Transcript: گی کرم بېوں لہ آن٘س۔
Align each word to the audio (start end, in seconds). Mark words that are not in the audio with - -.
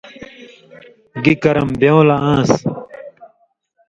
گی 1.23 1.33
کرم 1.41 1.69
بېوں 1.79 2.01
لہ 2.07 2.15
آن٘س۔ 2.31 2.51